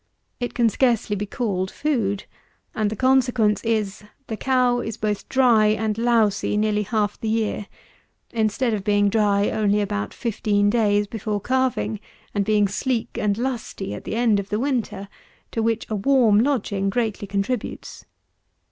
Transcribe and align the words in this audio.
It 0.39 0.55
can 0.55 0.67
scarcely 0.67 1.15
be 1.15 1.27
called 1.27 1.69
food; 1.69 2.23
and 2.73 2.89
the 2.89 2.95
consequence 2.95 3.63
is, 3.63 4.03
the 4.25 4.35
cow 4.35 4.79
is 4.79 4.97
both 4.97 5.29
dry 5.29 5.67
and 5.67 5.95
lousy 5.95 6.57
nearly 6.57 6.81
half 6.81 7.19
the 7.21 7.29
year; 7.29 7.67
instead 8.31 8.73
of 8.73 8.83
being 8.83 9.09
dry 9.09 9.51
only 9.51 9.79
about 9.79 10.11
fifteen 10.11 10.71
days 10.71 11.05
before 11.05 11.39
calving, 11.39 11.99
and 12.33 12.43
being 12.43 12.67
sleek 12.67 13.15
and 13.19 13.37
lusty 13.37 13.93
at 13.93 14.03
the 14.03 14.15
end 14.15 14.39
of 14.39 14.49
the 14.49 14.57
winter, 14.59 15.07
to 15.51 15.61
which 15.61 15.87
a 15.87 15.95
warm 15.95 16.39
lodging 16.39 16.89
greatly 16.89 17.27
contributes. 17.27 18.05